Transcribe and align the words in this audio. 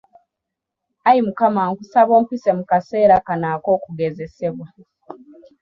Ayi 1.07 1.19
Mukama 1.27 1.61
nkusaba 1.69 2.11
ompise 2.19 2.49
mu 2.57 2.63
kaseera 2.69 3.15
kano 3.27 3.47
ak'okugezesebwa. 3.55 4.67